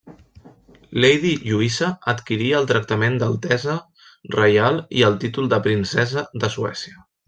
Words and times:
Lady 1.03 1.33
Lluïsa 1.49 1.91
adquiria 2.15 2.57
el 2.63 2.67
tractament 2.73 3.21
d'altesa 3.23 3.77
reial 4.41 4.83
i 5.03 5.09
el 5.11 5.23
títol 5.27 5.55
de 5.57 5.65
princesa 5.71 6.29
de 6.45 6.57
Suècia. 6.61 7.03